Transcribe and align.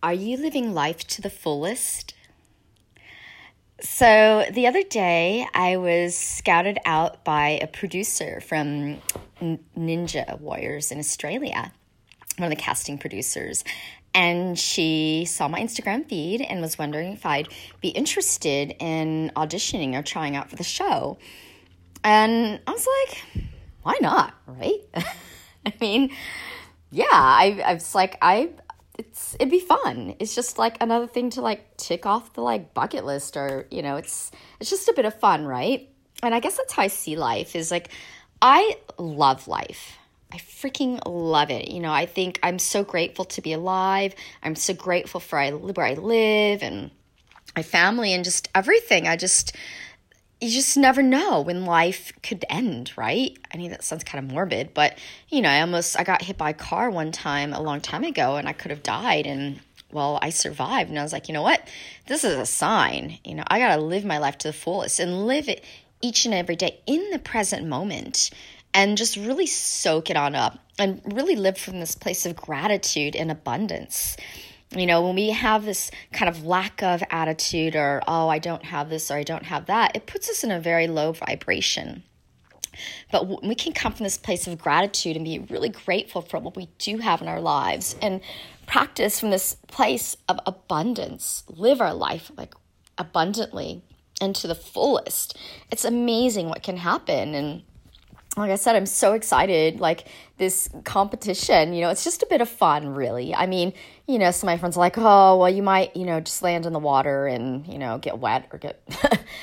Are 0.00 0.12
you 0.12 0.36
living 0.36 0.74
life 0.74 1.06
to 1.08 1.22
the 1.22 1.30
fullest? 1.30 2.14
So, 3.80 4.44
the 4.52 4.66
other 4.68 4.82
day, 4.84 5.46
I 5.54 5.76
was 5.76 6.16
scouted 6.16 6.78
out 6.84 7.24
by 7.24 7.58
a 7.60 7.66
producer 7.66 8.40
from 8.40 8.98
Ninja 9.40 10.40
Warriors 10.40 10.92
in 10.92 11.00
Australia, 11.00 11.72
one 12.36 12.52
of 12.52 12.56
the 12.56 12.62
casting 12.62 12.98
producers. 12.98 13.64
And 14.14 14.56
she 14.58 15.24
saw 15.28 15.48
my 15.48 15.60
Instagram 15.60 16.08
feed 16.08 16.42
and 16.42 16.60
was 16.60 16.78
wondering 16.78 17.12
if 17.12 17.26
I'd 17.26 17.48
be 17.80 17.88
interested 17.88 18.76
in 18.78 19.32
auditioning 19.34 19.94
or 19.94 20.02
trying 20.02 20.36
out 20.36 20.48
for 20.48 20.56
the 20.56 20.64
show. 20.64 21.18
And 22.04 22.60
I 22.66 22.70
was 22.70 22.86
like, 23.00 23.44
why 23.82 23.96
not, 24.00 24.34
right? 24.46 24.80
I 25.66 25.72
mean, 25.80 26.10
yeah, 26.90 27.06
I, 27.10 27.62
I 27.64 27.74
was 27.74 27.94
like, 27.94 28.16
I, 28.22 28.50
it's 28.98 29.34
it'd 29.36 29.50
be 29.50 29.60
fun. 29.60 30.16
It's 30.18 30.34
just 30.34 30.58
like 30.58 30.76
another 30.80 31.06
thing 31.06 31.30
to 31.30 31.40
like 31.40 31.76
tick 31.76 32.04
off 32.04 32.34
the 32.34 32.42
like 32.42 32.74
bucket 32.74 33.04
list, 33.04 33.36
or 33.36 33.66
you 33.70 33.82
know, 33.82 33.96
it's 33.96 34.30
it's 34.60 34.68
just 34.68 34.88
a 34.88 34.92
bit 34.92 35.04
of 35.04 35.18
fun, 35.18 35.46
right? 35.46 35.88
And 36.22 36.34
I 36.34 36.40
guess 36.40 36.56
that's 36.56 36.72
how 36.72 36.82
I 36.82 36.88
see 36.88 37.16
life. 37.16 37.54
Is 37.54 37.70
like, 37.70 37.90
I 38.42 38.76
love 38.98 39.46
life. 39.46 39.96
I 40.32 40.36
freaking 40.38 41.00
love 41.06 41.50
it. 41.50 41.70
You 41.70 41.80
know, 41.80 41.92
I 41.92 42.06
think 42.06 42.38
I'm 42.42 42.58
so 42.58 42.84
grateful 42.84 43.24
to 43.26 43.40
be 43.40 43.52
alive. 43.52 44.14
I'm 44.42 44.56
so 44.56 44.74
grateful 44.74 45.20
for 45.20 45.38
I 45.38 45.52
where 45.52 45.86
I 45.86 45.94
live 45.94 46.62
and 46.62 46.90
my 47.56 47.62
family 47.62 48.12
and 48.12 48.24
just 48.24 48.48
everything. 48.54 49.06
I 49.06 49.16
just 49.16 49.56
you 50.40 50.50
just 50.50 50.76
never 50.76 51.02
know 51.02 51.40
when 51.40 51.64
life 51.64 52.12
could 52.22 52.44
end, 52.48 52.92
right? 52.96 53.36
I 53.52 53.56
mean, 53.56 53.70
that 53.72 53.82
sounds 53.82 54.04
kind 54.04 54.24
of 54.24 54.32
morbid, 54.32 54.72
but 54.72 54.96
you 55.28 55.42
know, 55.42 55.48
I 55.48 55.60
almost 55.60 55.98
I 55.98 56.04
got 56.04 56.22
hit 56.22 56.38
by 56.38 56.50
a 56.50 56.54
car 56.54 56.90
one 56.90 57.10
time 57.10 57.52
a 57.52 57.60
long 57.60 57.80
time 57.80 58.04
ago, 58.04 58.36
and 58.36 58.48
I 58.48 58.52
could 58.52 58.70
have 58.70 58.82
died, 58.82 59.26
and 59.26 59.60
well, 59.90 60.18
I 60.22 60.30
survived, 60.30 60.90
and 60.90 60.98
I 60.98 61.02
was 61.02 61.12
like, 61.12 61.28
you 61.28 61.34
know 61.34 61.42
what? 61.42 61.66
This 62.06 62.22
is 62.22 62.36
a 62.36 62.46
sign. 62.46 63.18
You 63.24 63.34
know, 63.34 63.44
I 63.48 63.58
gotta 63.58 63.82
live 63.82 64.04
my 64.04 64.18
life 64.18 64.38
to 64.38 64.48
the 64.48 64.52
fullest 64.52 65.00
and 65.00 65.26
live 65.26 65.48
it 65.48 65.64
each 66.00 66.24
and 66.24 66.34
every 66.34 66.56
day 66.56 66.78
in 66.86 67.10
the 67.10 67.18
present 67.18 67.66
moment, 67.66 68.30
and 68.72 68.96
just 68.96 69.16
really 69.16 69.46
soak 69.46 70.08
it 70.08 70.16
on 70.16 70.36
up, 70.36 70.58
and 70.78 71.02
really 71.04 71.34
live 71.34 71.58
from 71.58 71.80
this 71.80 71.96
place 71.96 72.26
of 72.26 72.36
gratitude 72.36 73.16
and 73.16 73.32
abundance 73.32 74.16
you 74.76 74.86
know, 74.86 75.02
when 75.02 75.14
we 75.14 75.30
have 75.30 75.64
this 75.64 75.90
kind 76.12 76.28
of 76.28 76.44
lack 76.44 76.82
of 76.82 77.02
attitude 77.10 77.74
or, 77.74 78.02
oh, 78.06 78.28
I 78.28 78.38
don't 78.38 78.64
have 78.64 78.90
this 78.90 79.10
or 79.10 79.14
I 79.14 79.22
don't 79.22 79.44
have 79.44 79.66
that, 79.66 79.96
it 79.96 80.06
puts 80.06 80.28
us 80.28 80.44
in 80.44 80.50
a 80.50 80.60
very 80.60 80.86
low 80.86 81.12
vibration. 81.12 82.02
But 83.10 83.42
we 83.42 83.54
can 83.54 83.72
come 83.72 83.92
from 83.92 84.04
this 84.04 84.18
place 84.18 84.46
of 84.46 84.58
gratitude 84.58 85.16
and 85.16 85.24
be 85.24 85.38
really 85.38 85.70
grateful 85.70 86.22
for 86.22 86.38
what 86.38 86.56
we 86.56 86.68
do 86.78 86.98
have 86.98 87.22
in 87.22 87.28
our 87.28 87.40
lives 87.40 87.96
and 88.00 88.20
practice 88.66 89.18
from 89.18 89.30
this 89.30 89.56
place 89.66 90.16
of 90.28 90.38
abundance, 90.46 91.42
live 91.48 91.80
our 91.80 91.94
life 91.94 92.30
like 92.36 92.54
abundantly 92.98 93.82
and 94.20 94.34
to 94.36 94.46
the 94.46 94.54
fullest. 94.54 95.36
It's 95.70 95.84
amazing 95.84 96.48
what 96.48 96.62
can 96.62 96.76
happen. 96.76 97.34
And 97.34 97.62
like 98.38 98.50
I 98.50 98.56
said, 98.56 98.76
I'm 98.76 98.86
so 98.86 99.14
excited. 99.14 99.80
Like 99.80 100.06
this 100.38 100.68
competition, 100.84 101.72
you 101.72 101.80
know, 101.80 101.90
it's 101.90 102.04
just 102.04 102.22
a 102.22 102.26
bit 102.26 102.40
of 102.40 102.48
fun, 102.48 102.94
really. 102.94 103.34
I 103.34 103.46
mean, 103.46 103.72
you 104.06 104.18
know, 104.18 104.30
some 104.30 104.48
of 104.48 104.54
my 104.54 104.58
friends 104.58 104.76
are 104.76 104.80
like, 104.80 104.96
oh, 104.96 105.36
well, 105.36 105.50
you 105.50 105.62
might, 105.62 105.96
you 105.96 106.04
know, 106.04 106.20
just 106.20 106.42
land 106.42 106.64
in 106.64 106.72
the 106.72 106.78
water 106.78 107.26
and, 107.26 107.66
you 107.66 107.78
know, 107.78 107.98
get 107.98 108.18
wet 108.18 108.48
or 108.52 108.58
get, 108.58 108.82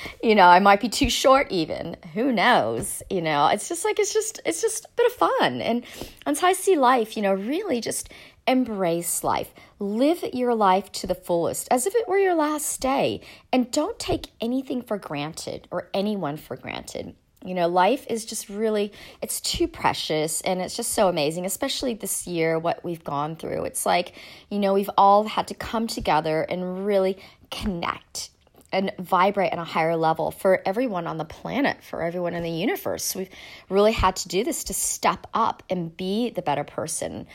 you 0.22 0.34
know, 0.34 0.46
I 0.46 0.58
might 0.58 0.80
be 0.80 0.88
too 0.88 1.10
short 1.10 1.50
even. 1.50 1.96
Who 2.14 2.32
knows? 2.32 3.02
You 3.10 3.22
know, 3.22 3.48
it's 3.48 3.68
just 3.68 3.84
like, 3.84 3.98
it's 3.98 4.12
just, 4.12 4.40
it's 4.44 4.60
just 4.60 4.84
a 4.84 4.88
bit 4.96 5.06
of 5.06 5.12
fun. 5.12 5.60
And 5.60 5.84
until 6.26 6.48
I 6.48 6.52
see 6.52 6.76
life, 6.76 7.16
you 7.16 7.22
know, 7.22 7.34
really 7.34 7.80
just 7.80 8.10
embrace 8.46 9.22
life. 9.24 9.52
Live 9.78 10.24
your 10.32 10.54
life 10.54 10.90
to 10.92 11.06
the 11.06 11.14
fullest 11.14 11.68
as 11.70 11.86
if 11.86 11.94
it 11.94 12.08
were 12.08 12.18
your 12.18 12.34
last 12.34 12.80
day. 12.80 13.20
And 13.52 13.70
don't 13.70 13.98
take 13.98 14.28
anything 14.40 14.82
for 14.82 14.98
granted 14.98 15.68
or 15.70 15.88
anyone 15.94 16.36
for 16.36 16.56
granted. 16.56 17.14
You 17.44 17.54
know, 17.54 17.68
life 17.68 18.06
is 18.08 18.24
just 18.24 18.48
really, 18.48 18.92
it's 19.20 19.40
too 19.40 19.66
precious 19.66 20.40
and 20.42 20.60
it's 20.60 20.76
just 20.76 20.92
so 20.92 21.08
amazing, 21.08 21.44
especially 21.44 21.94
this 21.94 22.26
year, 22.26 22.58
what 22.58 22.84
we've 22.84 23.02
gone 23.02 23.36
through. 23.36 23.64
It's 23.64 23.84
like, 23.84 24.14
you 24.50 24.58
know, 24.58 24.74
we've 24.74 24.90
all 24.96 25.24
had 25.24 25.48
to 25.48 25.54
come 25.54 25.86
together 25.86 26.42
and 26.42 26.86
really 26.86 27.18
connect 27.50 28.30
and 28.72 28.90
vibrate 28.98 29.52
on 29.52 29.58
a 29.58 29.64
higher 29.64 29.96
level 29.96 30.30
for 30.30 30.62
everyone 30.64 31.06
on 31.06 31.18
the 31.18 31.24
planet, 31.24 31.82
for 31.82 32.02
everyone 32.02 32.34
in 32.34 32.42
the 32.42 32.50
universe. 32.50 33.14
We've 33.14 33.28
really 33.68 33.92
had 33.92 34.16
to 34.16 34.28
do 34.28 34.44
this 34.44 34.64
to 34.64 34.74
step 34.74 35.26
up 35.34 35.62
and 35.68 35.94
be 35.94 36.30
the 36.30 36.42
better 36.42 36.64
person. 36.64 37.26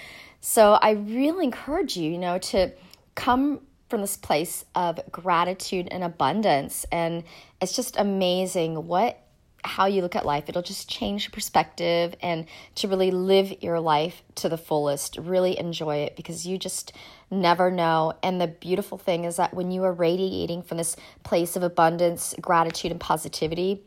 So 0.42 0.74
I 0.74 0.92
really 0.92 1.46
encourage 1.46 1.96
you, 1.96 2.12
you 2.12 2.18
know, 2.18 2.40
to 2.40 2.72
come 3.14 3.62
from 3.90 4.02
this 4.02 4.18
place 4.18 4.66
of 4.76 5.00
gratitude 5.12 5.88
and 5.92 6.04
abundance. 6.04 6.86
And 6.92 7.24
it's 7.62 7.76
just 7.76 7.98
amazing 7.98 8.88
what 8.88 9.22
how 9.64 9.86
you 9.86 10.02
look 10.02 10.16
at 10.16 10.26
life. 10.26 10.46
It'll 10.48 10.62
just 10.62 10.90
change 10.90 11.26
your 11.26 11.32
perspective 11.32 12.16
and 12.22 12.46
to 12.76 12.88
really 12.88 13.12
live 13.12 13.62
your 13.62 13.80
life 13.80 14.24
to 14.36 14.50
the 14.50 14.58
fullest. 14.58 15.18
Really 15.18 15.58
enjoy 15.60 15.98
it 15.98 16.16
because 16.16 16.46
you 16.46 16.58
just 16.58 16.94
never 17.30 17.70
know. 17.70 18.14
And 18.24 18.40
the 18.40 18.48
beautiful 18.48 18.98
thing 18.98 19.26
is 19.26 19.36
that 19.38 19.54
when 19.54 19.72
you 19.72 19.84
are 19.84 19.94
radiating 19.94 20.62
from 20.62 20.78
this 20.78 20.96
place 21.24 21.56
of 21.56 21.64
abundance, 21.64 22.34
gratitude, 22.40 22.92
and 22.92 23.00
positivity, 23.00 23.84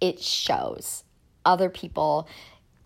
it 0.00 0.20
shows. 0.20 1.02
Other 1.44 1.70
people 1.70 2.28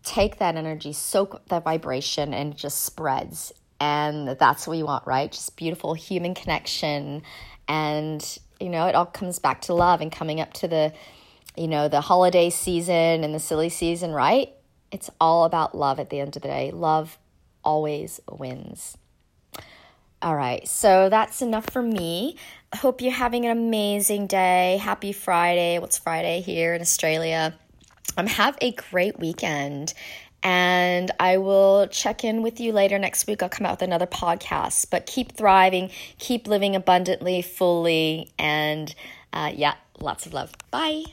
take 0.02 0.38
that 0.38 0.56
energy, 0.56 0.92
soak 0.92 1.46
that 1.48 1.64
vibration, 1.64 2.32
and 2.32 2.56
just 2.56 2.82
spreads. 2.82 3.52
And 3.80 4.28
that's 4.28 4.66
what 4.66 4.76
we 4.76 4.82
want, 4.82 5.06
right? 5.06 5.30
Just 5.30 5.56
beautiful 5.56 5.94
human 5.94 6.34
connection. 6.34 7.22
And, 7.66 8.38
you 8.60 8.68
know, 8.68 8.86
it 8.86 8.94
all 8.94 9.06
comes 9.06 9.38
back 9.38 9.62
to 9.62 9.74
love 9.74 10.00
and 10.00 10.12
coming 10.12 10.40
up 10.40 10.52
to 10.54 10.68
the 10.68 10.92
you 11.60 11.68
know, 11.68 11.88
the 11.88 12.00
holiday 12.00 12.48
season 12.48 13.22
and 13.22 13.34
the 13.34 13.38
silly 13.38 13.68
season, 13.68 14.12
right? 14.12 14.48
It's 14.90 15.10
all 15.20 15.44
about 15.44 15.76
love 15.76 16.00
at 16.00 16.08
the 16.08 16.18
end 16.18 16.34
of 16.34 16.42
the 16.42 16.48
day. 16.48 16.70
Love 16.70 17.18
always 17.62 18.18
wins. 18.30 18.96
All 20.22 20.34
right, 20.34 20.66
so 20.66 21.10
that's 21.10 21.42
enough 21.42 21.68
for 21.68 21.82
me. 21.82 22.36
Hope 22.74 23.02
you're 23.02 23.12
having 23.12 23.44
an 23.44 23.50
amazing 23.50 24.26
day. 24.26 24.78
Happy 24.80 25.12
Friday. 25.12 25.78
What's 25.78 25.98
Friday 25.98 26.40
here 26.40 26.72
in 26.72 26.80
Australia? 26.80 27.54
Um, 28.16 28.26
have 28.26 28.56
a 28.62 28.72
great 28.72 29.18
weekend. 29.18 29.92
And 30.42 31.10
I 31.20 31.36
will 31.36 31.88
check 31.88 32.24
in 32.24 32.40
with 32.40 32.58
you 32.58 32.72
later 32.72 32.98
next 32.98 33.26
week. 33.26 33.42
I'll 33.42 33.50
come 33.50 33.66
out 33.66 33.72
with 33.72 33.82
another 33.82 34.06
podcast. 34.06 34.88
But 34.90 35.04
keep 35.04 35.32
thriving, 35.32 35.90
keep 36.18 36.48
living 36.48 36.74
abundantly, 36.74 37.42
fully, 37.42 38.30
and 38.38 38.94
uh, 39.34 39.52
yeah, 39.54 39.74
lots 40.00 40.24
of 40.24 40.32
love. 40.32 40.52
Bye. 40.70 41.04